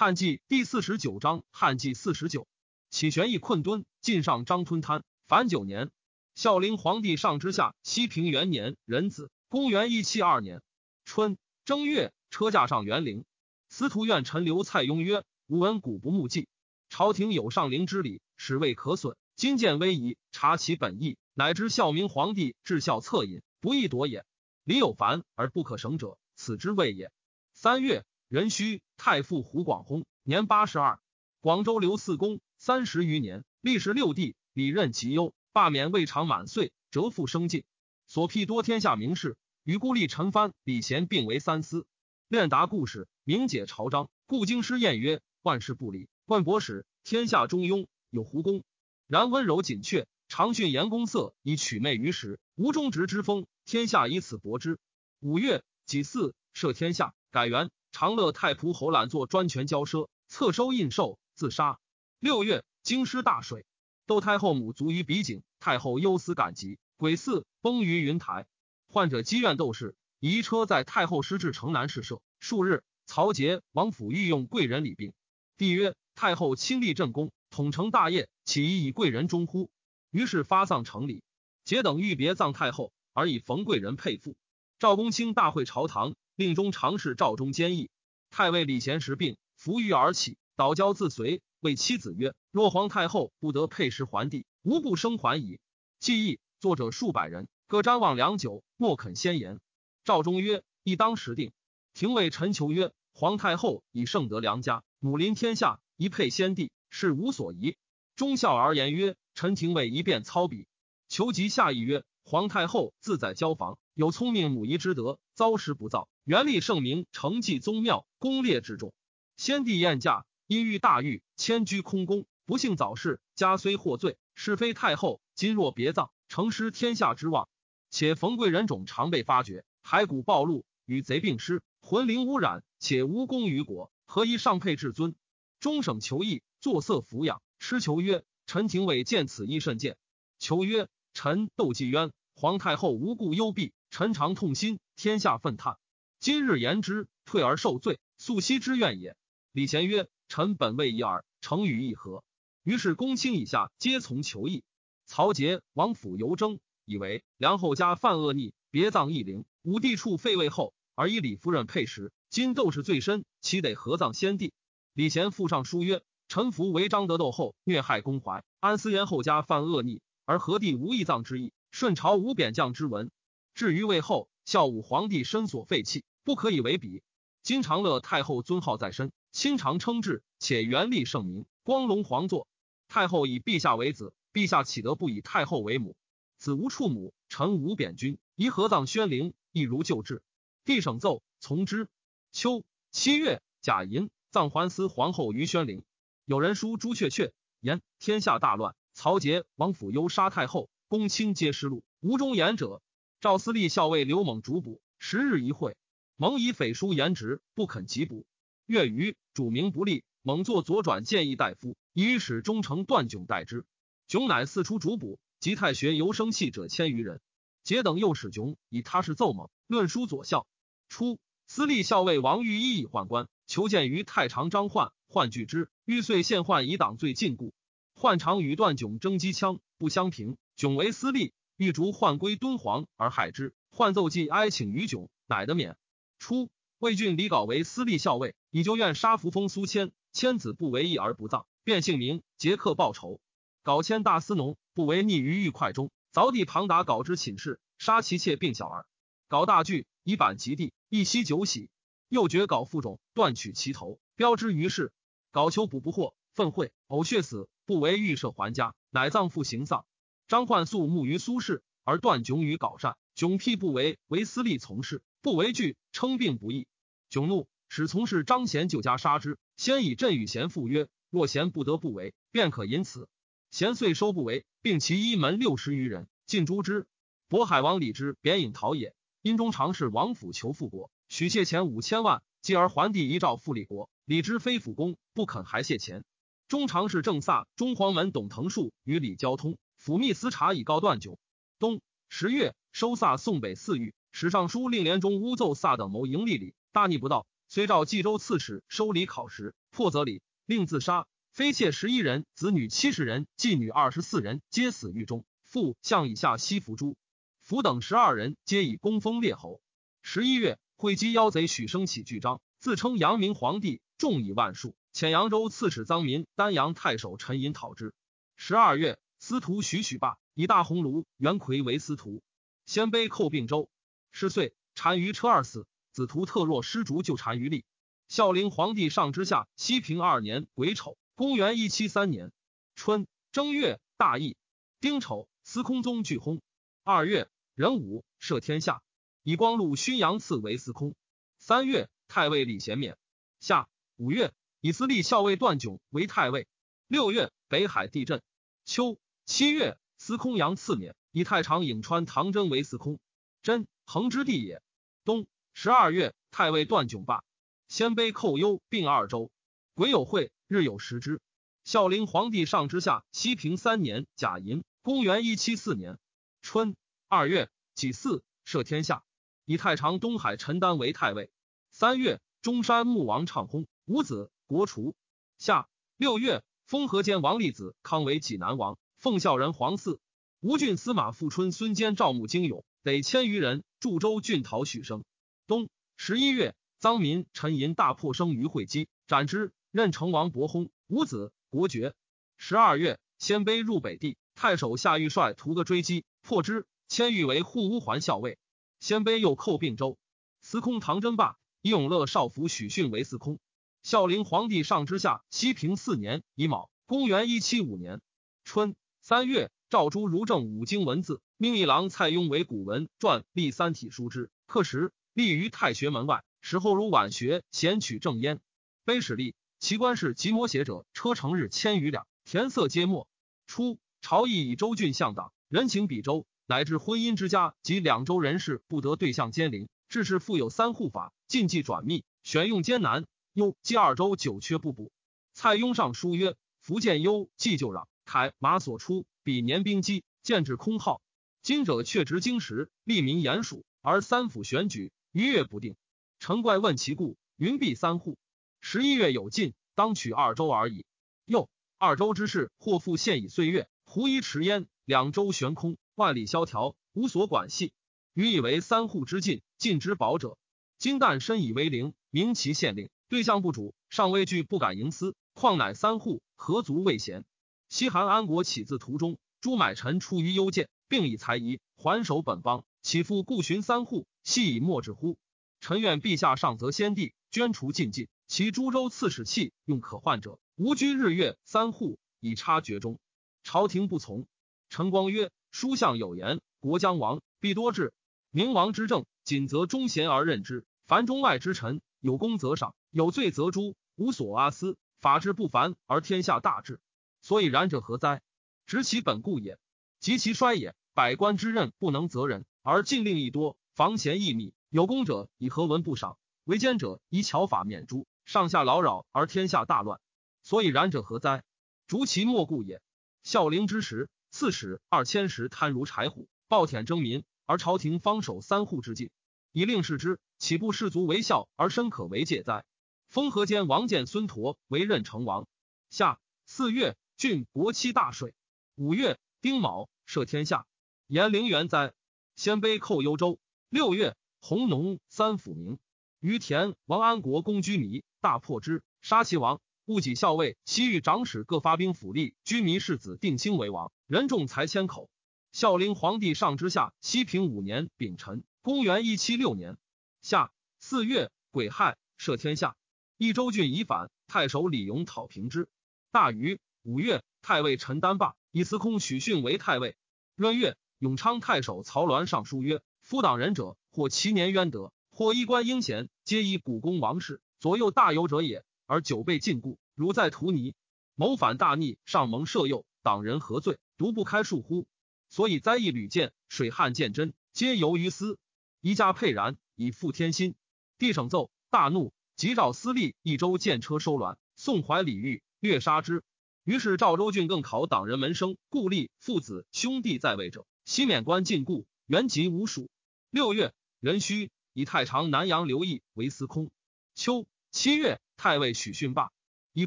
[0.00, 2.46] 汉纪第四十九章，汉纪四十九，
[2.88, 5.02] 启玄义困敦，晋上张吞贪。
[5.26, 5.90] 凡九年，
[6.36, 10.62] 孝陵皇帝上之下，西平元年壬子，公元一七二年
[11.04, 13.24] 春正月，车驾上元陵。
[13.70, 16.46] 司徒院陈留蔡邕曰：“吾闻古不慕祭，
[16.88, 19.16] 朝廷有上陵之礼，使未可损。
[19.34, 24.24] 今见威仪，察其本意，乃知孝明皇帝至孝恻隐，不易夺也。
[24.62, 27.10] 礼有繁而不可省者，此之谓也。”
[27.52, 28.04] 三月。
[28.28, 31.00] 壬戌，太傅胡广薨，年八十二。
[31.40, 37.64] 广州刘四公三十余年，历时六帝，礼任其优，罢免未尝满岁，折复生进。
[38.06, 41.86] 所辟多天下名士，与孤立陈蕃、李贤并为三司，
[42.28, 44.10] 练达故事，明解朝章。
[44.26, 48.62] 故京师宴曰：“万事不理。”万博史，天下中庸，有胡公。
[49.06, 53.46] 然温柔谨阙，常训言公色，以取媚于时，无忠直之风。
[53.64, 54.78] 天下以此博之。
[55.20, 57.70] 五月己巳，赦天下，改元。
[57.92, 61.78] 长乐太仆侯览作专权骄奢，侧收印绶，自杀。
[62.20, 63.64] 六月，京师大水，
[64.06, 68.46] 窦太后母卒于比井，太后忧思感疾，鬼祀崩于云台。
[68.88, 72.20] 患者积怨斗士，移车在太后师至城南侍舍。
[72.40, 75.12] 数日，曹节王府御用贵人礼病。
[75.56, 79.70] 帝曰：“太后亲立正功，统承大业，岂宜以贵人终乎？”
[80.10, 81.22] 于是发丧成礼。
[81.64, 84.36] 节等欲别葬太后，而以冯贵人配父。
[84.78, 86.14] 赵公卿大会朝堂。
[86.38, 87.90] 令中常侍赵忠坚毅，
[88.30, 95.58] 太尉李贤时病，伏于而起，倒交自随，谓妻子曰：“若皇太后不得配食还帝，无不生还矣。”
[95.98, 99.58] 记忆作者数百人，各瞻望良久，莫肯先言。
[100.04, 101.50] 赵忠曰：“亦当时定。”
[101.92, 107.76] 廷尉陈求曰：“皇太后以圣德良家，母临天下，一配先帝，是无所疑。”
[108.14, 110.68] 忠孝而言曰：“陈廷尉一便操笔。”
[111.10, 118.92] 求及下意曰：“皇太后自在交房，有聪明母仪之德，遭时不造。”元立圣明，承继宗庙，功烈之重。
[119.36, 123.20] 先帝宴驾，因遇大狱，迁居空宫，不幸早逝。
[123.34, 125.20] 家虽获罪，是非太后。
[125.34, 127.48] 今若别葬，成失天下之望。
[127.90, 135.16] 且冯贵人种常被发觉，骸骨暴露，与贼并尸，魂灵污染，且无功于国，何以上配至尊？
[135.58, 137.42] 终省求义，作色抚养。
[137.58, 139.96] 痴求曰：“陈廷尉见此意甚见。”
[140.38, 145.76] 求曰：“臣窦继渊，皇太后无故幽闭，臣常痛心，天下愤叹。”
[146.20, 149.16] 今日言之，退而受罪，素昔之怨也。
[149.52, 152.24] 李贤曰：“臣本未一耳，诚与议和。”
[152.64, 154.62] 于是公卿以下皆从求议。
[155.06, 159.44] 曹节王府尤征，以为梁后家犯恶逆，别葬义陵。
[159.62, 162.12] 武帝处废位后，而以李夫人配食。
[162.28, 164.52] 今斗士最深，岂得合葬先帝？
[164.92, 171.52] 李贤附上书曰：“臣服为张德斗后虐害公怀，安思延后家犯恶逆，而何帝无义葬之意？
[171.70, 173.10] 顺朝无贬将之文。
[173.58, 177.02] 至于魏后。”孝武皇帝身所废弃，不可以为比。
[177.42, 182.48] 今长乐太后尊号在身，亲常称制，且元立圣明，光隆皇座。
[182.88, 185.96] 太后以陛下为子，陛下岂得不以太后为母？
[186.38, 190.22] 子无处母，臣无贬君，宜合葬宣陵，亦如旧制。
[190.64, 191.90] 帝省奏，从之。
[192.32, 195.82] 秋七月，甲寅，葬桓思皇后于宣陵。
[196.24, 202.80] 有人书朱雀雀言：天下大乱，曹节王府忧杀太后，公卿皆失路，无忠言者。
[203.20, 205.76] 赵思立校尉刘猛主捕，十日一会，
[206.14, 208.24] 猛以匪书言直，不肯缉捕。
[208.64, 213.66] 月余，主名不立，猛作左转谏议大夫，以使忠诚段炯代之。
[214.06, 217.20] 炯乃四出主捕，及太学游生气者千余人。
[217.64, 220.46] 节等又使炯以他事奏猛，论书左校。
[220.88, 221.18] 初，
[221.48, 227.50] 司隶校尉王玉一以宦官，求见于太常张焕，焕拒之，欲遂献宦以党罪禁锢。
[227.96, 230.36] 宦常与段炯争机枪，不相平。
[230.54, 231.32] 炯为司隶。
[231.58, 235.76] 欲逐宦归敦煌而害之，宦奏寄哀请于炯，乃得免。
[236.20, 243.20] 初，魏郡李杲为私立校尉，以旧院杀扶风苏迁，迁子不为义而不葬，变姓名，结客报仇。
[243.64, 248.86] 杲迁大司农，不为逆于狱快中，凿地旁达杲之寝室，杀其妾并小儿。
[249.28, 251.70] 杲大惧，以板及地，一夕酒喜，
[252.08, 254.92] 又觉杲腹冢，断取其头，标之于市。
[255.32, 259.84] 杲求补不获，愤秽，呕血死，不为预设还家，乃葬父行丧。
[260.28, 262.98] 张焕素慕于苏轼，而断迥于镐善。
[263.16, 266.66] 迥辟不为，为私利从事，不为惧，称病不义。
[267.10, 269.38] 迥怒，使从事张贤就家杀之。
[269.56, 273.08] 先以朕与贤父曰：若贤不得不为，便可因此。
[273.50, 276.86] 贤遂收不为，并其一门六十余人，尽诛之。
[277.30, 283.88] 渤海王李之贬引陶也，因中常侍王府求复国，许谢钱五千万，继而还帝遗诏复立国。
[284.04, 286.04] 李之非辅公，不肯还谢钱。
[286.48, 289.56] 中常侍正萨中黄门董腾树与李交通。
[289.88, 291.18] 府密司察以告断酒。
[291.58, 291.80] 冬
[292.10, 293.94] 十月，收萨送北四狱。
[294.12, 297.26] 史尚书令连中诬奏萨等谋盈利礼，大逆不道。
[297.48, 301.06] 虽召冀州刺史收礼考时，破则礼，令自杀。
[301.32, 305.24] 妃妾十一人，子女七十人，妓女二十四人，皆死狱中。
[305.42, 306.98] 父向以下西服诛。
[307.40, 309.62] 福等十二人，皆以功封列侯。
[310.02, 314.76] 十一月，会稽妖贼许生起巨章，自称阳明皇帝，众以万数。
[314.92, 317.94] 遣扬州刺史臧民、丹阳太守陈寅讨之。
[318.36, 322.22] 十二月，司徒许许霸以大鸿胪、袁魁为司徒。
[322.66, 323.68] 鲜卑寇并州，
[324.10, 325.66] 十岁，单于车二死。
[325.92, 327.64] 子徒特若失卒，就单于立。
[328.08, 332.32] 孝陵皇帝上之下，西平二年癸丑，公元一七三年
[332.74, 334.36] 春正月，大义
[334.80, 336.40] 丁丑，司空宗巨薨。
[336.84, 337.28] 二月。
[337.54, 338.82] 壬午，赦天下，
[339.24, 340.94] 以光禄勋阳赐为司空。
[341.38, 342.96] 三月，太尉李贤免。
[343.40, 346.46] 夏五月，以司隶校尉段炯为太尉。
[346.86, 348.22] 六月，北海地震。
[348.64, 352.98] 秋七月，司空杨赐免，以太常颍川唐真为司空。
[353.42, 354.62] 真，衡之地也。
[355.04, 357.22] 冬十二月，太尉段炯罢。
[357.68, 359.30] 鲜卑寇幽并二州，
[359.74, 361.20] 癸有会，日有食之。
[361.62, 365.98] 孝陵皇帝上之下，西平三年甲寅，公元一七四年
[366.40, 366.74] 春。
[367.06, 369.04] 二月己巳，赦天下，
[369.44, 371.30] 以太常东海陈丹为太尉。
[371.70, 374.96] 三月，中山穆王畅薨，五子，国除。
[375.36, 379.98] 夏六月，封河间王立子康为济南王，奉孝人皇嗣。
[380.40, 385.04] 吴郡司马富春孙坚赵穆精勇，得千余人，驻州郡讨许生。
[385.46, 391.94] 冬十一月，臧民、陈寅大破生于会稽，斩之，任成王伯薨，五子，国爵。
[392.36, 396.66] 十二月，鲜卑入北地，太守夏玉帅屠个追击，破之。
[396.88, 398.38] 迁誉为护乌桓校尉，
[398.80, 399.96] 鲜卑又寇并州。
[400.40, 403.38] 司空唐真霸以永乐少府许逊为司空。
[403.82, 408.00] 孝陵皇帝上之下，西平四年乙卯，公元一七五年
[408.44, 408.74] 春
[409.08, 414.30] 三月，诏诸儒正五经文字，命一郎蔡邕为古文传立三体书之。
[414.46, 416.24] 刻时立于太学门外。
[416.42, 418.38] 时后如晚学衔取正焉。
[418.84, 423.08] 碑史立，其官是即摹写者，车成日千余两，田色皆墨。
[423.46, 426.26] 初，朝议以州郡向党，人情比州。
[426.46, 433.06] 乃至婚姻之家及两州人士不得对象兼邻，致是复有三户法，禁忌转密，选用艰难。
[433.32, 434.92] 又继二州久缺不补。
[435.32, 441.02] 蔡邕上书曰：福建幽既就壤，铠马所出，比年兵机，见至空号。
[441.42, 445.76] 今者却执经时，利民严属，而三府选举，逾越不定。
[446.18, 448.16] 臣怪问其故，云必三户。
[448.62, 450.86] 十一月有尽，当取二州而已。
[451.26, 455.76] 又二州之事，或复现以岁月，胡疑迟焉，两州悬空。
[455.94, 457.74] 万里萧条，无所管系。
[458.14, 460.38] 予以为三户之禁，禁之保者。
[460.78, 465.14] 今旦身以为陵，明其县令，对象不主，尚畏惧，不敢营私。
[465.34, 467.26] 况乃三户，何足畏贤？
[467.68, 475.16] 西韩安国起自途中，朱买臣出于幽见，并以才疑还守本邦，岂复故寻三户，系以莫之乎？
[475.60, 482.98] 臣愿陛下上则先帝，捐除禁忌，其诸州刺史器用可换者，无居日月三户，以差绝中。
[483.42, 484.26] 朝廷不从。
[484.68, 485.30] 陈光曰。
[485.50, 487.94] 书相有言：“国将亡，必多治。
[488.30, 494.76] 明王之政，仅择忠贤而任之；凡中外之臣，有功则赏，有罪则诛，无所阿私。
[495.00, 496.80] 法治不凡，而天下大治。
[497.20, 498.22] 所以然者何哉？
[498.66, 499.58] 执其本故也。
[500.00, 504.54] 及其衰也，百官之任不能责人，而禁令亦多，防贤易密。
[504.68, 506.18] 有功者以何文不赏？
[506.44, 508.06] 为奸者以巧法免诛。
[508.24, 510.00] 上下劳扰，而天下大乱。
[510.42, 511.42] 所以然者何哉？
[511.86, 512.80] 逐其莫故也。
[513.22, 519.08] 孝陵之时。”刺史二千石贪如柴虎，暴殄征民，而朝廷方守三户之境，
[519.52, 522.66] 以令视之，岂不士卒为孝而身可为戒哉？
[523.08, 525.48] 封河间王建孙陀为任成王。
[525.88, 528.32] 夏四月，郡国期大税。
[528.76, 530.66] 五月丁卯，赦天下。
[531.08, 531.92] 延陵元哉。
[532.36, 533.40] 鲜卑寇幽州。
[533.68, 535.80] 六月，弘农三府名。
[536.20, 539.60] 于田王安国公居弥，大破之，杀其王。
[539.84, 545.10] 戊己校尉、西域长史各发兵辅力，居弥世子定兴为王，人众才千口。
[545.50, 549.76] 孝陵皇帝上之下，西平五年丙辰，公元一七六年
[550.22, 552.76] 夏四月癸亥，赦天下。
[553.16, 555.68] 益州郡已反，太守李勇讨平之。
[556.12, 559.94] 大禹五月，太尉陈丹霸以司空许逊为太尉。
[560.36, 568.64] 闰月，永昌太守曹鸾上书曰：夫党人者，或其年渊德，或衣冠英贤，皆以古公王室左右大游者也。
[568.86, 570.74] 而久被禁锢，如在荼泥，
[571.14, 573.76] 谋反大逆，上蒙赦宥，党人何罪？
[573.98, 574.86] 独不开恕乎？
[575.28, 578.38] 所以灾异屡见，水旱见真，皆由于私。
[578.80, 580.54] 一家沛然，以复天心。
[580.96, 586.24] 帝省奏，大怒，即召司隶益州见车收卵，宋怀李煜，略杀之。
[586.68, 592.90] 于是赵州郡更考党人门生，故立父子兄弟在位者，悉免官禁锢，原籍无属。
[593.30, 596.70] 六月，壬戌，以太常南阳刘毅为司空。
[597.14, 599.32] 秋七月，太尉许逊罢，
[599.72, 599.86] 以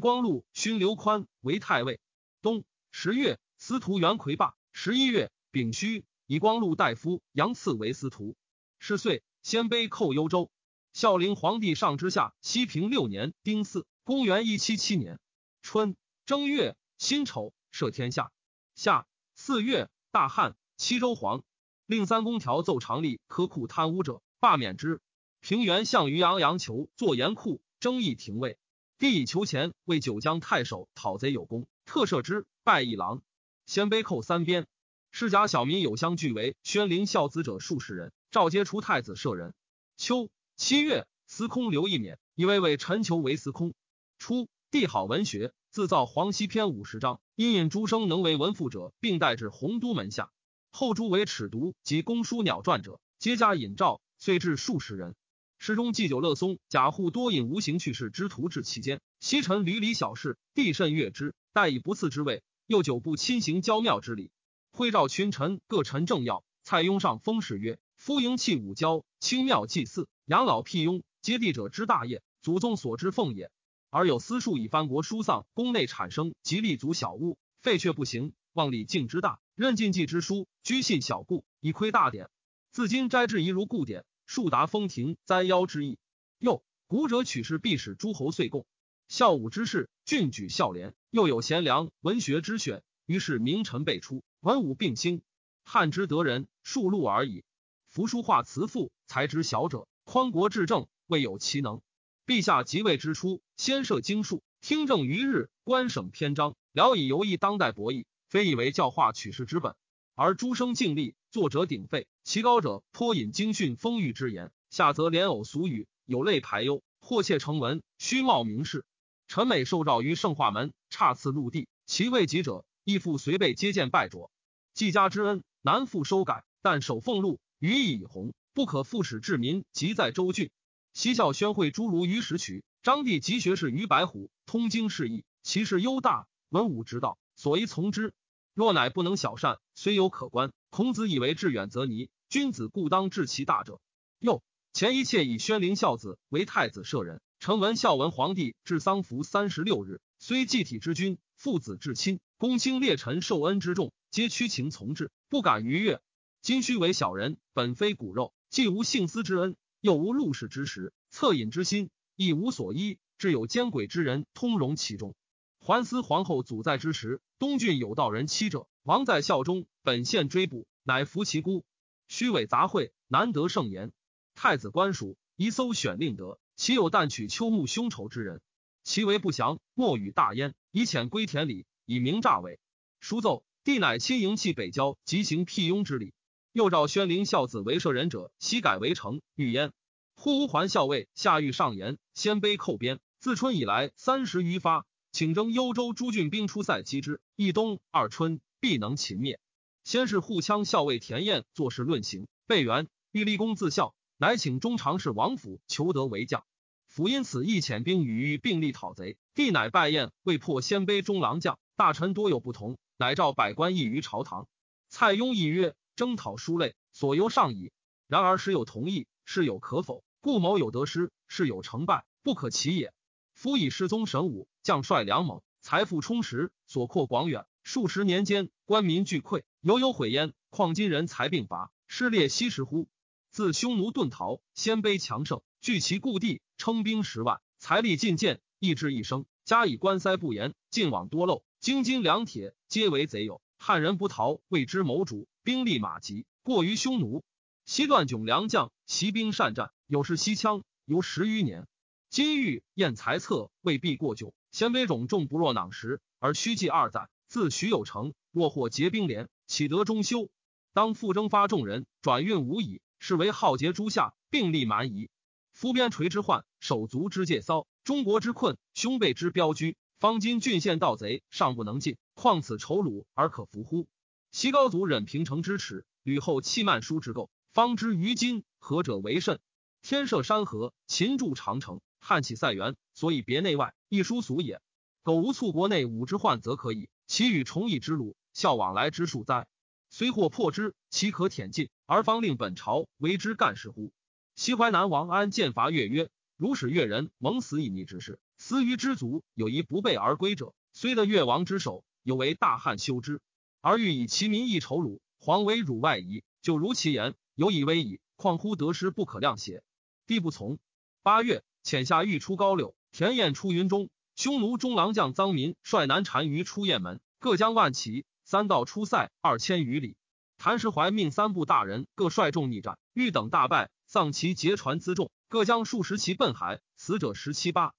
[0.00, 2.00] 光禄勋刘宽为太尉。
[2.40, 4.56] 冬十月，司徒袁奎罢。
[4.72, 8.34] 十一月，丙戌，以光禄大夫杨赐为司徒。
[8.80, 10.50] 是岁，鲜卑寇幽州。
[10.92, 15.20] 孝陵皇帝上之下，西平六年丁巳，公元一七七年
[15.62, 15.94] 春
[16.32, 18.32] 正月辛丑，赦天下。
[18.74, 21.44] 夏四月，大旱，七州黄，
[21.84, 25.02] 令三公条奏常吏苛库贪污者，罢免之。
[25.40, 28.56] 平原项羽杨阳求作严库，争议廷尉。
[28.98, 33.20] 帝以求钱为九江太守，讨贼有功，特赦之，拜一郎。
[33.66, 34.66] 鲜卑寇三边，
[35.10, 39.52] 世家小民有相聚为宣陵孝子者数十人，召皆出太子舍人。
[39.98, 40.30] 秋。
[40.56, 43.74] 七月，司空刘义勉以为为陈求为司空。
[44.18, 50.30] 初，帝好文学，自造《黄溪篇》五十章，因引诸生能为文赋者，并代至洪都门下。
[50.70, 55.14] 后诸为尺读及公书鸟传者，皆加引诏，遂至数十人。
[55.58, 59.00] 诗中祭酒乐松，贾户多引无形去世之徒至其间。
[59.18, 62.42] 西臣屡屡小事，帝甚悦之，待以不赐之位。
[62.66, 64.30] 又久不亲行郊庙之礼。
[64.72, 66.44] 会召群臣各陈政要。
[66.64, 73.50] 蔡邕上封事曰：“夫迎器武交，清庙祭祀。”养老辟雍，接地者之大业，祖宗所之奉也。
[73.92, 82.30] 而有私数以藩国疏丧，宫内产生及立足小屋，废却不行，望礼敬之大，任禁忌之书，居信小故，以窥大典。
[82.70, 85.98] 自今斋制宜如故典，数达封庭灾妖之意。
[86.38, 88.64] 又古者取士必使诸侯岁贡，
[89.08, 95.20] 孝武之士郡举孝廉，又有贤良文学之选，于是名臣辈出，文武并兴。
[95.64, 97.44] 汉之得人数禄而已。
[97.88, 99.86] 扶书画辞赋，才知小者。
[100.04, 101.82] 匡国治政，未有其能。
[102.24, 109.74] 陛下即位之初，先设经术，听政于日，官省篇章，聊以游艺当代博弈，非以为教化取士之本。
[110.14, 118.84] 而诸生尽力，作者鼎沸，其高者颇引经训风裕之言，下则连偶俗语，有类排忧，或窃成文，虚冒名士。
[119.26, 124.30] 臣美受诏于圣化门，差次入地，其未及者，亦复随备接见拜着。
[124.74, 128.32] 季家之恩，难复收改，但守俸禄，予以以弘。
[128.54, 130.50] 不可复使治民，即在州郡。
[130.94, 138.12] 西校宣会诸儒于石渠，张帝集学士于白虎，通经释义，其事优大，文武之道，所宜从之。
[138.54, 140.52] 若乃不能小善，虽有可观。
[140.68, 143.80] 孔子以为志远则泥，君子固当治其大者。
[144.18, 144.42] 又
[144.74, 156.02] 前一切以宣灵孝子为太子舍人，臣闻孝文皇帝至丧服三十六日，虽祭体之君，父子至亲，公卿列臣受恩之重，皆屈情从之，不敢逾越。
[156.42, 158.34] 今须为小人，本非骨肉。
[158.50, 162.98] 既无幸思之恩，又无入世之时，恻隐之心，亦无所依。
[163.18, 165.16] 至有奸诡之人通融其中。
[165.58, 171.64] 桓思皇后祖在之时，东郡有道人妻者，王在孝中，本县追捕，乃服其姑。
[172.06, 173.90] 虚伪杂秽，难得圣言。
[174.36, 178.40] 太子官属宜搜选令得，其有旦取秋木凶仇之人，
[178.84, 180.54] 其为不祥，莫与大焉。
[180.70, 182.60] 以遣归田里，以明诈伪。
[183.00, 186.14] 书奏，帝乃亲迎弃北郊，即行辟雍之礼。
[186.52, 189.22] 又召宣灵孝子为舍人者，悉改为成。
[189.36, 189.72] 欲焉，
[190.14, 197.22] 忽还校尉下狱上言：鲜卑寇边，自春以来三十余发，请征幽州诸郡兵出塞击之。
[197.36, 199.40] 一冬二春，必能擒灭。
[199.82, 206.44] 先是护羌校尉田彦作事论刑，备元欲立功自效，乃请中常侍王府求得为将。
[206.86, 209.16] 府因此亦遣兵与欲并力讨贼。
[209.34, 214.46] 帝乃拜宴，未破鲜卑中郎将，大臣多有不同，乃召百官议于朝堂。
[214.90, 215.74] 蔡邕议曰。
[215.96, 217.72] 征讨书类，所由上矣。
[218.06, 222.92] 然而时有同意，事有可否，故谋有得失，事有成败，不可齐也。
[223.34, 230.32] 夫以世宗神武，将帅良猛，财富充实，所扩广远，数十年间，官民俱溃，犹有悔焉。
[230.50, 232.88] 况今人才并拔，失列西时乎？
[233.30, 243.41] 自匈奴遁逃，鲜卑强盛，据其故地，称兵十万，财力尽见，意志一生，加以关塞不严，进往多漏，京津粮铁皆为贼有。
[243.64, 245.28] 汉人不逃，谓之谋主。
[245.44, 247.22] 兵力马急，过于匈奴。
[247.64, 251.68] 西段迥良将，骑兵善战，有事西羌，游十余年。
[252.10, 254.34] 金玉验才策，未必过久。
[254.50, 257.08] 鲜卑种众不若囊时，而虚计二载。
[257.28, 260.28] 自许有成，若获结兵连，岂得中休？
[260.72, 265.08] 当复征发众人，转运无已，是为浩劫诸夏，并立蛮夷。
[265.52, 269.76] 夫边陲之患，手足之介骚，中国之困，兄辈之标居。
[270.02, 273.86] 方今郡县盗贼尚不能进，况此仇虏而可服乎？
[274.32, 279.38] 西高祖忍平城之耻，吕后弃曼书之垢，方知于今何者为甚？
[279.80, 284.60] 天设山河，秦筑长城，汉起塞垣，所以别内外，亦殊俗也。
[285.04, 289.46] 苟无促国内武之患，则可以；其与崇义之鲁，效往来之数哉？
[289.88, 291.70] 虽或破之，岂可舔尽？
[291.86, 293.92] 而方令本朝为之干事乎？
[294.34, 303.20] 西淮南王安剑伐越曰：“如使越人蒙死以逆之事，思于知足，有一不备而归者，虽得越王之手，有为大汉修之。
[303.60, 308.00] 而欲以其民益仇辱，皇为辱外夷，就如其言，有以威矣。
[308.16, 309.62] 况乎得失不可量邪？
[310.08, 310.58] 帝不从。
[311.04, 313.90] 八月，遣下欲出高柳，田晏出云中。
[314.16, 319.94] 匈奴中郎将臧民率南单于出雁门，各将万骑，三道出塞二千余里。
[320.36, 327.72] 谭石怀命三部大人各率众逆战，欲等大败，丧其劫船辎重，各将数十骑奔海，死者十七八。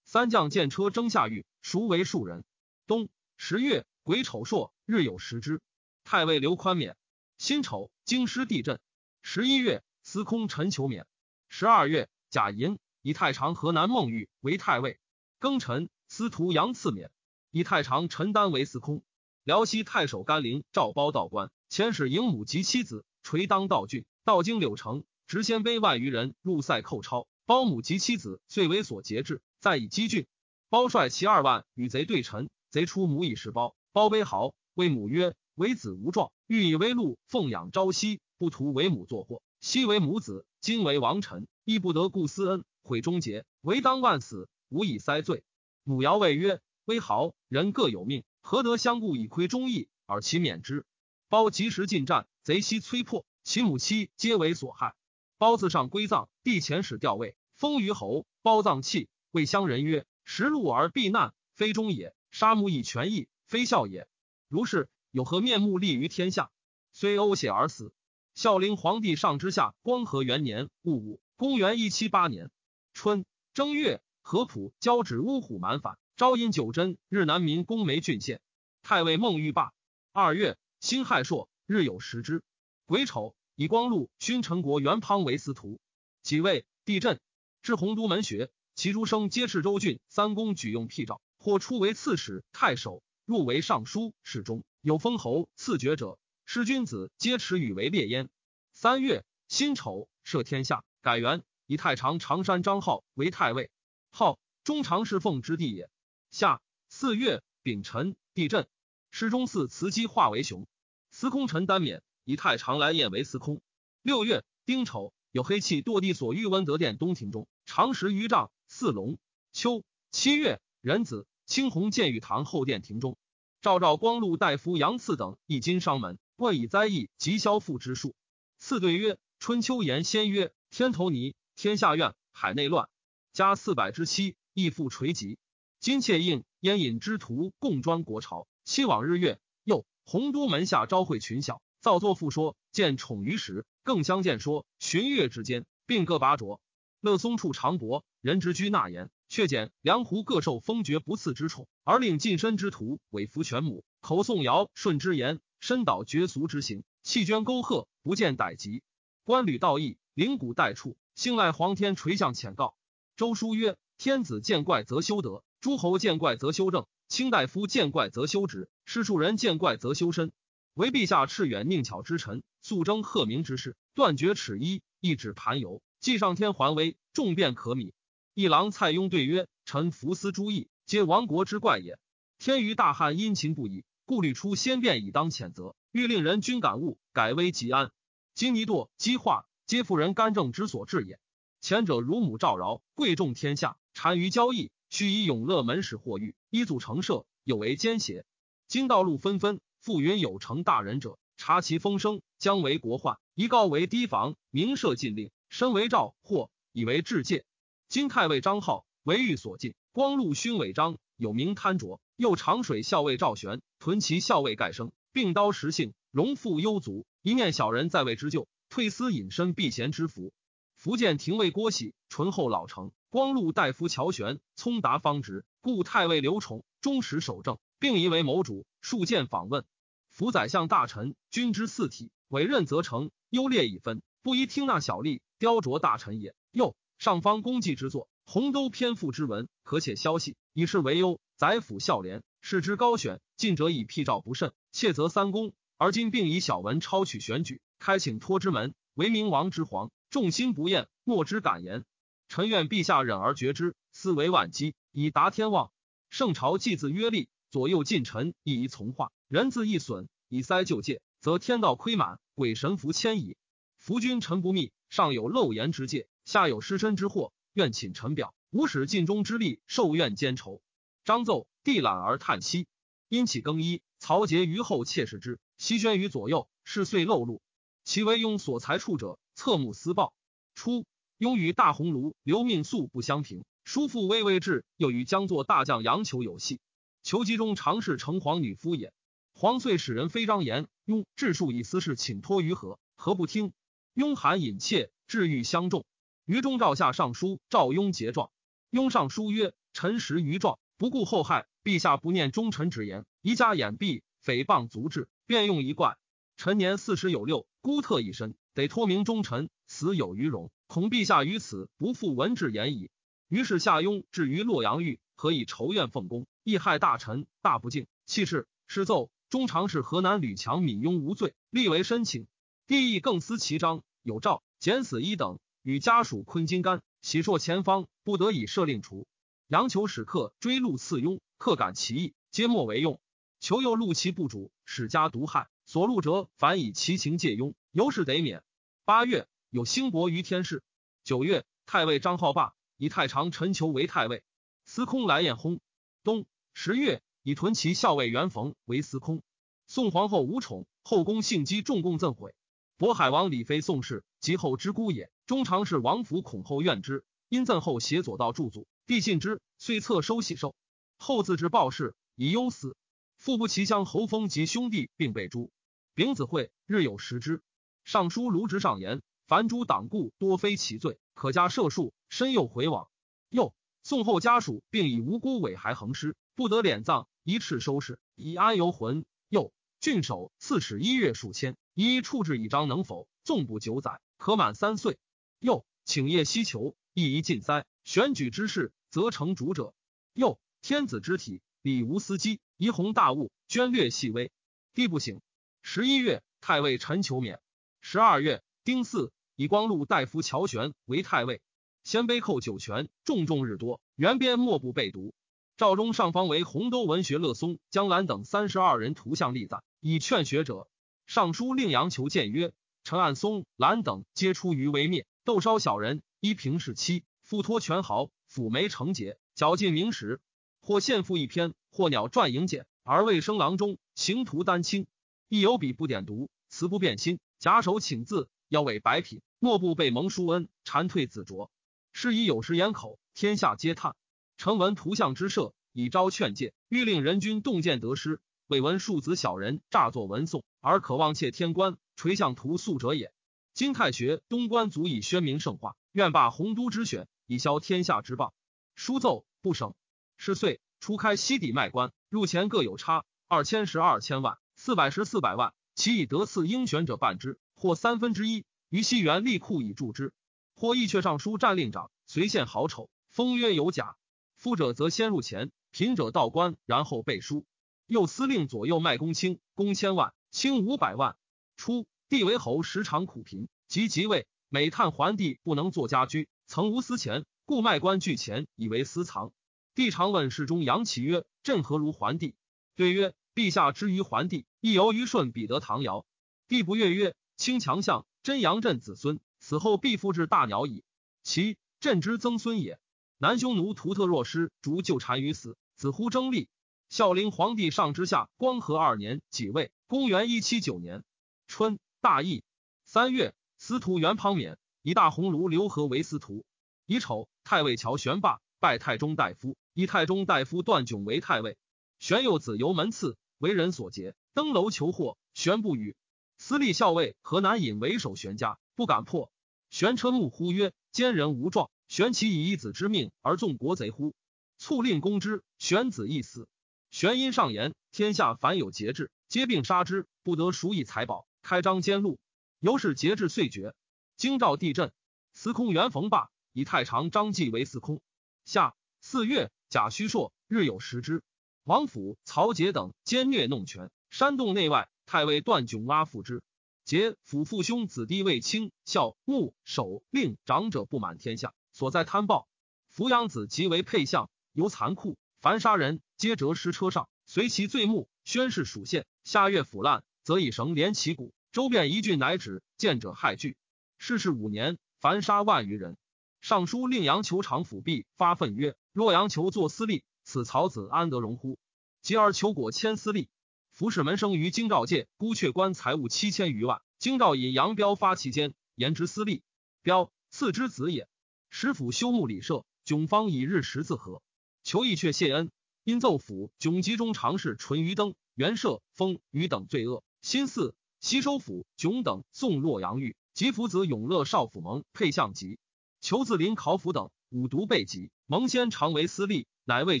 [0.12, 2.42] 三将见车征下狱，孰为数人。
[2.88, 5.62] 冬十月，癸丑朔，日有食之。
[6.02, 6.96] 太尉刘宽免。
[7.38, 8.80] 辛丑，京师地震。
[9.22, 11.06] 十一月，司空陈求免。
[11.48, 14.98] 十二月，贾寅以太常河南孟玉为太尉。
[15.38, 17.12] 庚辰，司徒杨赐免，
[17.52, 19.04] 以太常陈丹为司空。
[19.44, 24.04] 辽西太守甘陵赵包道官，遣使迎母及妻子，垂当道郡。
[24.24, 27.28] 道经柳城，执鲜卑万余人入塞寇超。
[27.46, 30.26] 包母及妻子遂为所节制，再以击郡。
[30.68, 33.76] 包率其二万与贼对陈，贼出母以食包。
[33.92, 39.42] 包悲豪，谓母曰：“为子无状，欲以威禄奉养朝夕，不图为母作祸。
[39.60, 45.42] 昔为母子，今为王臣，亦不得故思恩，毁终结，唯当万死。”无以塞罪。
[45.82, 50.86] 母尧谓曰：“威豪人各有命，何得相顾以亏忠义，而其免之？”
[51.28, 54.94] 包及时进战，贼悉摧破，其母妻皆为所害。
[55.38, 58.26] 包自上归葬，帝遣使吊位，封于侯。
[58.42, 64.08] 包葬器，谓乡人曰：“食禄而避难，非忠也；杀母以权义，非孝也。
[64.48, 66.50] 如是，有何面目立于天下？”
[66.92, 67.92] 虽呕血而死。
[68.34, 72.50] 孝陵皇帝上之下光和元年戊午，公元一七八年
[72.92, 74.02] 春正月。
[74.22, 78.40] 合浦交趾乌虎蛮反，招阴九真日南民攻梅郡县。
[78.82, 79.72] 太尉孟玉霸。
[80.12, 82.44] 二月，辛亥朔，日有食之。
[82.84, 85.80] 癸丑，以光禄勋陈国元滂为司徒。
[86.22, 87.18] 己未，地震。
[87.62, 98.30] 至洪都门学，其诸生皆是州郡三公举用辟诏，或出为刺史、太守，入为尚书、侍中，有封侯、赐爵者，师君子皆持与为烈焉。
[98.72, 103.70] 三月，辛丑，赦天下，改元，以太常常山张浩为太尉。
[104.12, 105.90] 号中常侍奉之地也。
[106.30, 108.66] 夏四月丙辰，地震。
[109.10, 110.66] 师中寺祠基化为熊。
[111.10, 113.60] 司空陈丹免，以太常来宴为司空。
[114.00, 119.18] 六月丁丑，有黑气堕地所遇温德殿东庭中，长十余丈，四龙。
[119.52, 123.18] 秋七月壬子，青红建玉堂后殿庭中，
[123.60, 128.14] 赵赵光禄大夫杨赐等一金商门，问以灾异及消复之术。
[128.60, 132.88] 赐对曰：春秋言先曰：天头泥，天下怨，海内乱。
[133.32, 135.36] 加四百之妻，亦复垂疾。
[135.80, 139.40] 今妾应燕引之徒共专国朝，期往日月。
[139.64, 146.60] 又洪都门下朝会群小，造作赋说，见宠于时，更相见说，旬月之间，并各拔擢。
[147.00, 158.82] 乐松处长伯，人之居纳言，却减梁胡各受封爵不次之宠，而令近身之徒委服全母，口诵尧舜之言，深导绝俗之行，弃捐沟壑，不见歹疾。
[159.24, 162.74] 官履道义，灵骨待处，信赖皇天垂向浅告。
[163.16, 170.30] 周书曰：“天子见怪则修德，诸侯见怪则修正，卿大夫见怪则修职，士庶人见怪则修身。
[170.74, 177.92] 唯陛下赤远宁巧之臣，速征鹤鸣之事，断绝齿衣，一指盘游，继上天还威，众便可悯。”
[178.40, 181.98] 一郎蔡邕对曰：“臣服思诸义，皆亡国之怪也。
[182.38, 187.90] 天于大汉殷勤不已，故虑出先变以当谴责，欲令人均感悟，改危即安。
[188.34, 191.20] 今泥堕积化，皆妇人干政之所致也。”
[191.60, 198.24] 前者如母赵饶，贵重天下，单于交易，须以永乐门使获狱，依祖成社，有为奸邪。
[198.68, 203.18] 今道路纷纷，复云有成大人者，察其风声，将为国患。
[203.34, 207.44] 宜告为堤防，明设禁令，身为赵或以为治戒。
[207.90, 212.00] 今太尉张浩为欲所禁，光禄勋违章，有名贪浊。
[212.14, 220.32] 又长水校尉赵玄屯其校尉盖生，并刀实性，荣富幽族，一念小人在位之旧，退私隐身避嫌之福。
[220.76, 228.66] 福建廷尉郭喜醇厚老成，光禄大夫乔玄聪达方直，故太尉刘崇忠实守正，并疑为谋主。
[228.80, 229.64] 数见访问，
[230.10, 236.36] 辅宰相大臣，君之四体，委任则成，优劣已分，不宜听那小吏雕琢大臣也。
[236.52, 241.18] 又上方功绩之作，鸿都篇赋之文，可且消息，以是为忧。
[241.34, 245.54] 宰辅孝廉，视之高选，近者以辟诏不慎，窃则三公。
[245.78, 249.90] 而今并以小文抄取选举，开请托之门，为明王之皇。
[250.10, 251.86] 众心不厌，莫之敢言。
[252.28, 255.72] 臣愿陛下忍而决之，思为万机，以达天望。
[256.10, 259.10] 圣朝既自约立，左右近臣亦宜从化。
[259.26, 263.38] 人自一损，以塞旧戒，则天道亏满，鬼神福迁矣。
[263.80, 270.60] 夫君臣不密，上有漏言之戒，下有失身之祸，愿请臣表，吾使尽忠之力，受愿兼仇。
[271.02, 272.66] 张奏，帝览而叹息。
[273.08, 277.40] 因起更衣，曹节于后妾视之，西宣于左右，是遂漏露。
[277.82, 280.12] 其为庸所裁处者，侧目私报。
[280.54, 280.84] 初，
[281.18, 286.60] 庸与大鸿胪刘命素不相平，叔父微微至，又与将作大将杨求有隙。
[287.02, 288.92] 求吉中常侍承皇女夫也。
[289.32, 292.78] 皇遂使人非张言，庸治数以私事请托于何？
[292.94, 293.54] 何不听？
[293.94, 295.84] 雍含隐妾，至欲相重。
[296.24, 298.30] 于中诏下上书，赵雍结状。
[298.70, 301.48] 雍上书曰：“臣实于状，不顾后害。
[301.64, 305.98] 陛下不念忠臣之言，宜加掩蔽，诽谤足智，便用一怪。
[306.36, 310.52] 臣年四十有六，孤特一身，得托名忠臣，死有余荣。
[310.68, 312.90] 恐陛下于此不复文治言矣。”
[313.28, 317.86] 于是下雍至于洛阳狱，何以仇怨奉公，亦害大臣，大不敬。
[318.06, 319.10] 弃事，是奏。
[319.28, 322.26] 中常侍河南吕强闵雍无罪，立为申请。
[322.70, 329.08] 帝意更思其章，有诏减死一等，与家属昆金干，喜朔前方，不得已赦令除。
[329.48, 333.00] 杨求使客追录赐庸，客感其意，皆莫为用。
[333.40, 338.44] 求又录其部主，使家毒害所录者，反以其情借庸，由是得免。
[338.84, 340.62] 八月，有兴伯于天氏。
[341.02, 344.22] 九月，太尉张浩霸以太常陈求为太尉，
[344.64, 345.58] 司空来彦薨。
[346.04, 347.02] 冬十月。
[347.24, 349.22] 以屯骑校尉袁逢为司空。
[349.66, 352.32] 宋皇后无宠，后宫幸姬重共赠毁。
[352.80, 355.10] 渤海王李妃宋氏及后之姑也。
[355.26, 360.54] 中常侍王府恐后怨之，因赠后携左道驻祖，帝信之，遂册收喜寿。
[360.96, 362.74] 后自知报事，以忧死。
[363.18, 365.50] 父不齐乡侯封及兄弟并被诛。
[365.94, 367.42] 丙子会日有食之。
[367.84, 371.92] 尚书卢植上言：凡诸党固多非其罪，可加赦数。
[372.08, 372.88] 身又回往。
[373.28, 377.06] 又宋后家属并以无辜委骸横尸，不得敛葬。
[377.24, 379.04] 一敕收拾，以安游魂。
[379.28, 383.08] 又郡守刺史一月数千，一处置以章能否？
[383.22, 384.98] 纵不九载，可满三岁。
[385.38, 387.66] 又请业希求，亦宜尽哉。
[387.84, 389.74] 选举之事，则成主者。
[390.12, 394.32] 又天子之体，礼无司机，仪宏大物，捐略细微。
[394.74, 395.20] 帝不省。
[395.62, 397.40] 十一月，太尉陈求免。
[397.80, 401.40] 十二月，丁巳，以光禄大夫乔玄为太尉。
[401.84, 405.14] 鲜卑寇酒泉，重重日多，原边莫不被毒。
[405.56, 410.69] 赵中上方为洪都文学乐松、江兰等三十二人图像立赞，以劝学者。
[411.10, 412.52] 尚书令杨求谏曰：
[412.84, 420.20] 陈岸松、兰等皆出于微灭，斗烧小人，依平是妻，复托权豪，抚眉成节，绞尽名实。
[420.60, 424.86] 或献赋一篇，或鸟传迎简，而未生郎中，行图丹青，
[425.28, 431.50] 亦有笔不点读，词不变心，假手请字，腰尾白品，莫不被蒙叔恩，蝉蜕子卓。
[431.92, 433.96] 是以有时言口，天下皆叹。
[434.36, 438.20] 成闻图像之设，以招劝诫，欲令人君动见得失。
[438.50, 443.14] 未闻庶子小人诈作文颂，而渴望窃天官，垂向图素者也。
[443.54, 448.32] 今太学东关足以宣明圣化，愿罢洪都之选，以消天下之谤。
[448.74, 449.76] 书奏不省。
[450.16, 455.54] 是岁初开西底卖官，入钱各有差二千十二千万，四百十四百万。
[455.76, 458.44] 其以得赐应选者半之，或三分之一。
[458.68, 460.12] 于西园吏库以助之，
[460.56, 463.94] 或义阙尚书战令长随献好丑，封曰有假。
[464.34, 467.46] 富者则先入钱，贫者到官，然后背书。
[467.90, 471.16] 右司令左右卖公卿，公千万，卿五百万。
[471.56, 479.32] 初，帝为侯，时常苦贫，及即位，每叹桓帝不能作家居，曾无私钱，故卖官聚钱以为私藏。
[479.74, 482.36] 帝常问侍中杨启曰：“朕何如桓帝？”
[482.76, 486.06] 对曰：“陛下之于桓帝，亦由于顺彼得唐尧。”
[486.46, 490.84] 帝不悦曰：“卿强相，真阳朕子孙，死后必复至大鸟矣。
[491.24, 492.78] 其朕之曾孙也。”
[493.18, 496.48] 南匈奴图特若失，逐就单于死，子乎争立。
[496.90, 501.04] 孝陵皇帝上之下，光和二年己未，公元一七九年
[501.46, 502.42] 春，大义
[502.84, 506.44] 三月，司徒元庞免以大鸿胪刘和为司徒。
[506.86, 511.56] 乙丑，太尉乔玄霸拜太中大夫，以太中大夫段炯为太尉。
[512.00, 515.94] 玄幼子由门次，为人所劫，登楼求获，玄不语。
[516.38, 519.30] 司隶校尉河南尹为首，玄家不敢破。
[519.70, 524.12] 玄车怒呼曰：“奸人无状。”玄其以一子之命而纵国贼乎？
[524.58, 526.48] 卒令攻之，玄子亦死。
[526.90, 531.26] 玄因上言：天下凡有节制，皆并杀之，不得赎以财宝。
[531.40, 532.18] 开张奸路，
[532.58, 533.74] 由是节制遂绝。
[534.16, 534.92] 京兆地震，
[535.32, 538.02] 司空元逢霸以太常张继为司空。
[538.44, 541.22] 夏四月，贾虚硕日有食之。
[541.62, 544.88] 王府曹节等奸虐弄权，煽动内外。
[545.06, 546.42] 太尉段炯挖复之。
[546.84, 551.54] 节府父兄子弟为卿孝穆守令长者不满天下。
[551.72, 552.48] 所在贪暴，
[552.88, 555.16] 扶养子即为配相，尤残酷。
[555.40, 559.06] 凡杀人，皆折尸车上，随其罪目，宣示属县。
[559.24, 561.32] 下月腐烂，则以绳连其骨。
[561.50, 563.56] 周遍一郡，乃止见者害惧。
[563.96, 565.96] 世事五年，凡杀万余人。
[566.42, 571.58] 尚书令杨求长府弼发愤曰：“若杨求作司隶，此曹子安得荣乎？”
[572.02, 573.30] 及而求果迁司隶。
[573.70, 576.82] 服侍门生于京兆界，孤阙官财物七千余万。
[576.98, 579.42] 京兆以杨彪发其间，言之司隶。
[579.80, 581.08] 彪次之子也。
[581.48, 584.20] 使府修木礼社，迥方以日十字合。
[584.62, 585.50] 求义却谢恩，
[585.84, 590.04] 因奏府迥集中常侍淳于登、袁绍、封于等罪恶。
[590.20, 595.58] 新四西收府窘等送洛阳狱，及福子永乐少府蒙配相籍。
[596.00, 600.00] 求自临考府等五毒被及，蒙先常为司隶，乃谓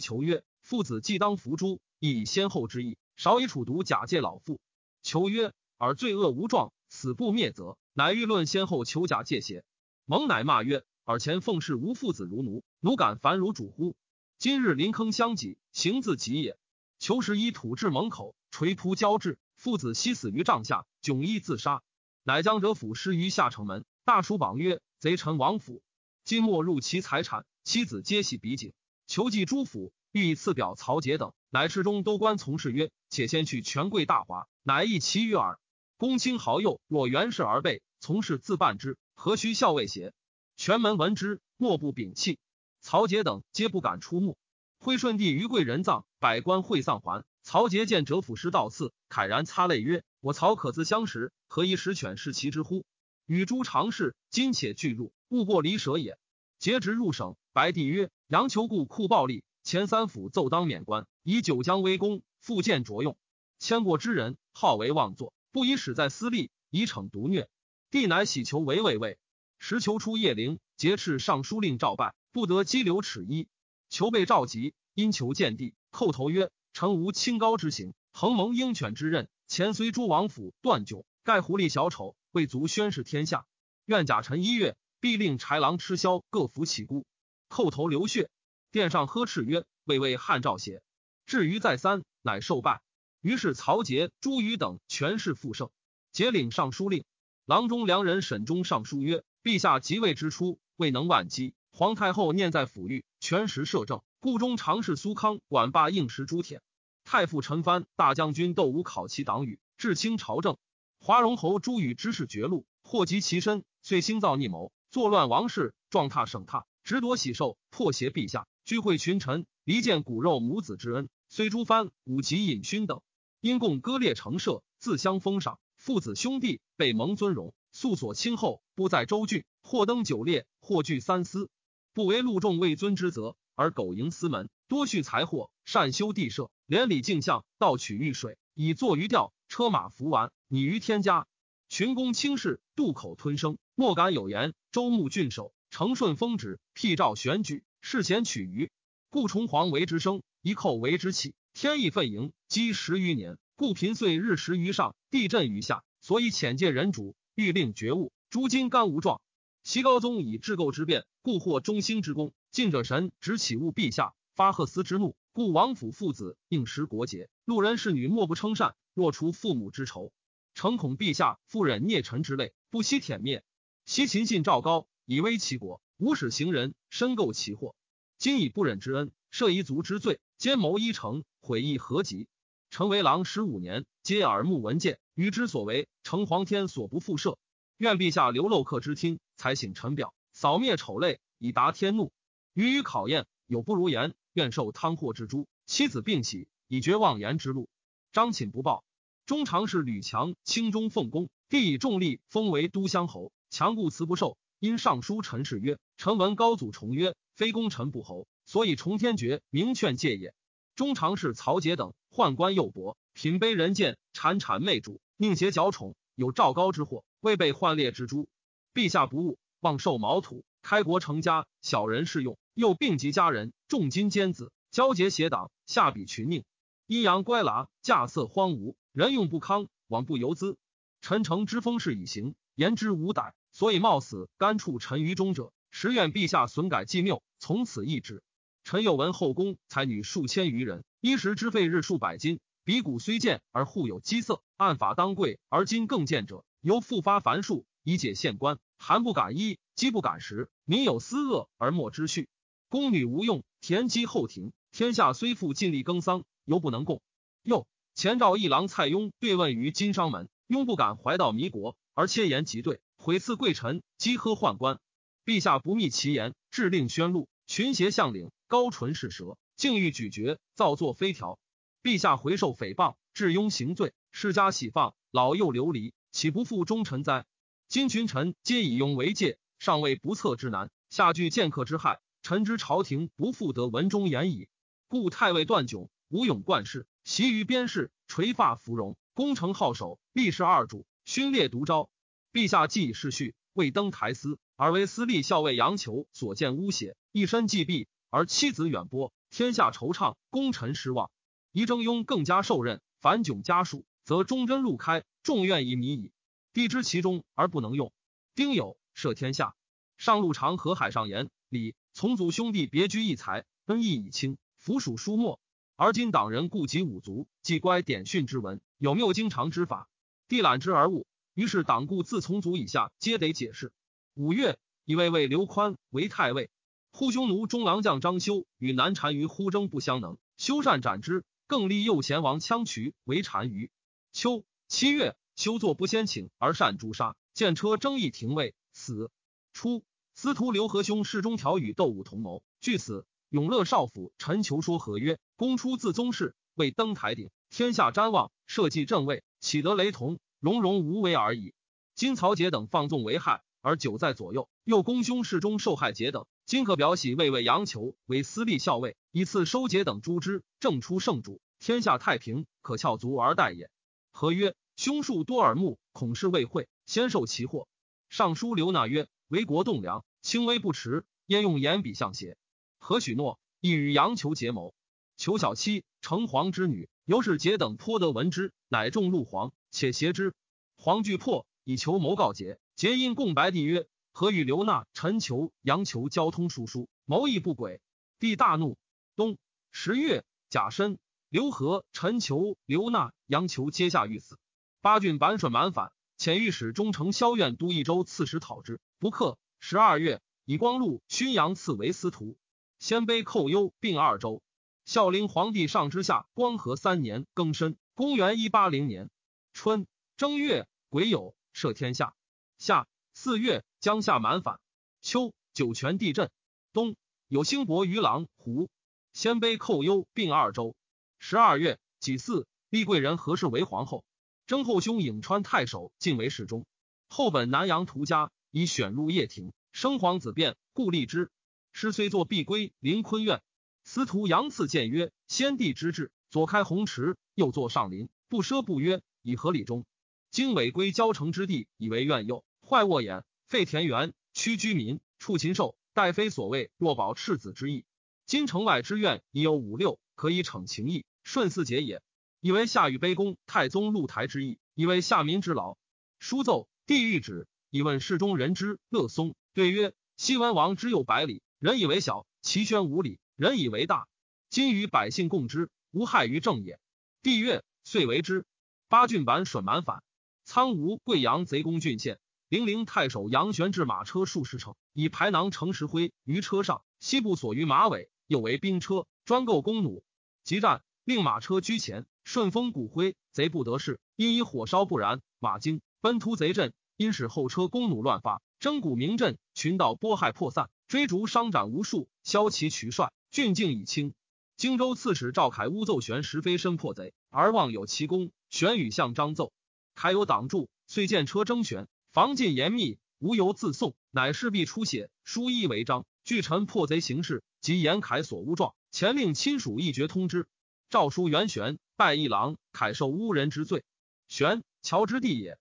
[0.00, 4.60] 求曰：“父子既当伏诛，亦以先后之意，少以处毒假借老父。”
[5.02, 9.64] 求曰：“尔罪恶无状，死不灭则，乃欲论先后求假借邪？”
[10.04, 10.84] 蒙乃骂曰。
[11.04, 13.96] 尔前奉事无父子如奴，奴敢凡如主乎？
[14.38, 16.58] 今日临坑相挤，行自己也。
[16.98, 21.82] 求时以土至门口，垂扑交至，父子悉死于帐下，迥衣自杀。
[22.22, 25.82] 乃将者府尸于下城门，大书榜曰：“贼臣王府，
[26.24, 28.72] 今没入其财产，妻子皆系比景。”
[29.08, 35.58] 求祭诸府，欲以赐表曹节等，乃赤中都官从事曰：“且先去权贵大华，乃议其余耳。
[35.96, 40.12] 公卿豪右若袁氏而备，从事自办之，何须校尉邪？”
[40.56, 42.38] 全门闻之，莫不屏气。
[42.80, 44.36] 曹节等皆不敢出目。
[44.82, 47.26] 徽顺帝于贵人葬，百官会丧还。
[47.42, 52.86] 曹节见折府师到次，慨然擦泪曰：“我曹可自相识，何以使犬视其之乎？”
[53.28, 56.16] 与诸常侍今且俱入，勿过离舍也。
[56.58, 63.18] 节直入省，白帝曰：“杨求故酷暴力，前三府奏当免官，以九江威功，复见着用。
[63.58, 67.50] 迁过之人，好为妄作，不以使在私利，以惩独虐。
[67.90, 69.18] 帝乃喜求为卫尉。”
[69.60, 73.46] 时求出叶陵，劫斥尚书令赵拜，不得激流齿衣。
[73.90, 79.28] 求被召集，因求见帝，叩头曰：“臣无清高之行，恒蒙鹰犬之任。
[79.48, 83.46] 前随诸王府断酒，盖狐狸小丑，未足宣示天下。
[83.84, 87.04] 愿甲辰一月，必令豺狼吃枭，各服其辜。”
[87.50, 88.30] 叩头流血。
[88.70, 90.82] 殿上呵斥曰：“未为汉诏邪。”
[91.26, 92.80] 至于再三，乃受拜。
[93.20, 95.70] 于是曹节、朱瑜等权势复盛，
[96.12, 97.04] 节领尚书令。
[97.44, 99.24] 郎中良人沈中上书曰。
[99.42, 101.54] 陛下即位之初，未能万机。
[101.80, 106.60] 皇太后念在抚育，全时摄政，故中常侍苏康管罢应时朱铁。
[107.04, 110.58] 太傅陈蕃、大将军窦武考其党羽，至清朝政。
[110.98, 121.08] 华容侯朱宇之事绝路，祸及其身，遂兴造逆谋，作乱王室，壮踏省榻，执夺喜寿，破邪陛下，聚会群臣，离间骨肉母子之恩。
[121.30, 123.00] 虽诸藩、武吉、尹勋等，
[123.40, 127.54] 因共割裂城社，自相封赏，父子兄弟被蒙尊荣。
[127.72, 131.48] 素所亲厚，不在州郡，或登九列，或聚三司，
[131.92, 141.26] 不为禄众位尊之责，而苟营私门，多蓄财货，善修地设，连理镜像，盗取御水，以作鱼钓，车马服完，拟于天家。
[141.68, 144.54] 群公轻视，渡口吞声，莫敢有言。
[144.70, 148.70] 周穆郡守，承顺封旨，辟诏选举，事前取鱼，
[149.08, 157.16] 故崇皇为之生，一寇为之起，天意奋盈，积十余年，故贫岁日食于上，地震于下，所以浅借人主。
[157.34, 159.20] 欲令觉悟，诸今干无状。
[159.62, 162.32] 齐高宗以治构之变，故获中兴之功。
[162.50, 168.74] 近者神只起物陛下，发贺斯之怒，故王府父子应时国节，路人侍女莫不称善。
[168.94, 170.12] 若除父母之仇，
[170.54, 173.44] 诚恐陛下复忍孽臣之泪，不惜舔灭。
[173.84, 177.74] 西秦信赵高，以威其国，无使行人，深构其祸。
[178.16, 182.28] 今以不忍之恩，赦夷族之罪，奸谋一城，毁义何及？
[182.70, 184.98] 成为郎十五年，皆耳目闻见。
[185.14, 187.36] 与之所为，承皇天所不复赦。
[187.76, 192.12] 愿陛下留漏客之听，才醒臣表，扫灭丑类，以达天怒。
[192.54, 195.46] 予以考验，有不如言，愿受汤祸之诛。
[195.66, 197.68] 妻子病喜，以绝妄言之路。
[198.10, 198.82] 张寝不报。
[199.26, 203.32] 中常侍吕强清中奉公，帝以重力封为都乡侯。
[203.50, 210.32] 强故辞不受，因上书陈氏曰：“臣闻高祖重曰，非功臣不侯，所以重天爵明劝戒也。”
[210.74, 215.02] 中常侍曹节等宦官幼薄，品卑人贱，谗谄媚主。
[215.18, 218.26] 宁邪矫宠，有赵高之祸，未被宦列之诛。
[218.72, 222.38] 陛下不误，望受毛土，开国成家，小人适用。
[222.54, 226.44] 又病及家人，重金兼子，交结邪党，下笔群佞，
[226.86, 230.56] 阴阳乖剌，稼穑荒芜，人用不康，罔不由资。
[231.00, 238.22] 臣诚之风势已行，言之无歹，所以冒死干处臣于中者，实愿陛下损改纪谬，从此易之。
[238.64, 242.40] 臣又闻后宫才女数千余人，衣食之费日数百金。
[242.62, 248.58] 比古虽贱而互有积色，按法当贵而今更贱者，由复发繁数以解县官。
[248.82, 252.30] 寒不敢衣，饥不敢食，民有私恶而莫之序。
[252.70, 254.54] 宫女无用，田鸡后庭。
[254.72, 257.02] 天下虽富，尽力耕桑，犹不能供。
[257.42, 264.80] 又前赵一郎蔡邕对问于金商门，邕不敢怀道弥国，而切言即对，毁赐贵臣，讥喝宦官。
[265.26, 267.28] 陛下不密其言，致令宣录。
[267.46, 271.38] 群邪相领，高淳是舌，竟欲咀嚼，造作非条。
[271.82, 277.26] 陛下回受诽谤，致庸行罪，世家喜放，老幼流离，岂不负忠臣哉？
[277.70, 284.48] 今群臣皆以庸为戒，上位不测之难，下惧剑客之害，臣之朝廷不复得文中言矣。
[284.88, 291.88] 故太尉段炯武勇冠世，习于边事，垂发芙蓉，攻城好守，历事二主，勋列独招。
[292.32, 301.08] 陛下既已逝序，未登台司，而为私立校尉杨求所见污邪，一身既毙，而妻子远播，天下惆怅，功臣失望。
[301.52, 306.10] 宜征庸更加受任，反窘家属，则忠贞路开，众怨以迷矣。
[306.52, 307.92] 帝知其中而不能用。
[308.34, 309.54] 丁酉，赦天下。
[309.96, 314.38] 上路长河海上言，李从祖兄弟别居一才，恩义已清。
[314.56, 315.40] 服属书墨，
[315.76, 319.88] 而今党人顾及五族，既乖典训之文，有谬经常之法，
[320.28, 321.06] 帝览之而悟。
[321.34, 323.72] 于是党故自从族以下，皆得解释。
[324.14, 326.50] 五月，以魏魏刘宽为太尉。
[326.92, 331.24] 呼匈奴中郎将张修与南单于呼征不相能，修善斩之。
[331.46, 333.70] 更立右贤王羌渠为单于。
[334.12, 339.10] 秋七月，修作不先请而善诛杀，见车争议廷尉，死。
[339.54, 343.06] 初，司徒刘和兄侍中条与窦武同谋，据此。
[343.30, 350.18] 永乐少府陈求说和曰：“公出自宗室，未登台顶，天下瞻望，社稷正位，岂得雷同？
[350.40, 351.54] 荣荣无为而已。
[351.94, 363.70] 今曹节等放纵为害，而久在左右，又公兄事中受害节等，今可表喜为魏杨求为私立校尉，以次收节等诛之，正出圣主，天下太平，可翘足而待也。”
[364.12, 367.68] 何曰：“凶数多耳目，恐是未会，先受其祸。”
[368.08, 372.38] 尚书刘纳曰：“为国栋梁，轻微不迟，焉用言笔相邪？”
[372.80, 374.72] 何许诺，亦与杨求结谋。
[375.18, 380.32] 求小妻成皇之女，由是结等颇得闻之，乃众陆皇，且挟之。
[380.78, 382.58] 皇惧破，以求谋告捷。
[382.74, 387.82] 结因共白帝曰：“何与刘纳、陈求、杨求交通疏疏，谋议不轨？”
[388.18, 388.78] 帝大怒。
[389.14, 389.36] 冬
[389.72, 394.38] 十月，甲申，刘和、陈求、刘纳、杨求皆下狱死。
[394.82, 399.36] 八郡版顺满反，遣御史中丞萧苑都益州刺史讨之，不克。
[399.58, 402.38] 十二月，以光禄勋阳赐为司徒。
[402.78, 404.42] 鲜卑寇忧并二州，
[404.86, 409.10] 孝陵皇帝上之下光和三年庚申，公元一八零年
[409.52, 412.14] 春正月癸酉，赦天下。
[412.56, 414.60] 夏四月，江夏满反。
[415.02, 416.30] 秋酒泉地震。
[416.72, 416.96] 冬
[417.28, 418.70] 有兴伯于狼胡。
[419.12, 420.74] 鲜卑寇忧并二州。
[421.18, 424.04] 十二月己巳，立贵人何氏为皇后。
[424.50, 426.66] 征后兄颍川太守晋为侍中。
[427.06, 431.30] 后本南阳屠家，以选入掖庭，生皇子辩，故立之。
[431.70, 433.42] 师虽作必归临坤苑，
[433.84, 439.84] 司徒杨赐谏曰：“先帝之治，左开鸿池，右作上林，不奢不约，以合理中。
[440.32, 447.84] 今违归交城之地，以为苑右，坏沃眼，废田园，屈居民，畜禽兽，待非所谓若保赤子之意。
[448.26, 452.02] 今城外之苑已有五六，可以逞情义，顺四节也。
[452.40, 455.76] 以为下与卑躬太宗露台之意，以为下民之劳。
[456.18, 464.08] 书奏帝谕旨，以问侍中人之乐松，对曰：西文王之右百里。”人以为小，其宣无礼；人以为大，
[464.48, 466.80] 今与百姓共之，无害于政也。
[467.22, 468.46] 帝曰：遂为之。
[468.88, 470.02] 八郡版损蛮反，
[470.46, 480.02] 苍梧贵阳贼攻郡县，零陵太守杨玄至马车数十乘，以排囊盛石灰于车上，西部所于马尾，又为兵车，专购弓弩。
[480.42, 490.68] 急战，令马车居前，顺风鼓灰，贼不得势，因以火烧不燃，马惊，奔突贼阵，因使后车弓弩乱发，征鼓鸣震，群盗波害破散。
[490.88, 494.12] 追逐伤斩无数，骁骑渠帅，郡境已清。
[494.56, 498.30] 荆州刺史赵凯诬奏玄石飞身破贼，而望有其功。
[498.50, 499.52] 玄与向张奏，
[499.94, 506.04] 凯有挡住，遂见车征玄，防禁严密，无由自送，乃势必出血，书衣为章。
[506.24, 510.46] 据臣破贼行事，及严凯所诬状，前令亲属一决通知。
[510.90, 513.84] 诏书元玄拜一郎，凯受诬人之罪。
[514.26, 515.56] 玄乔之弟也，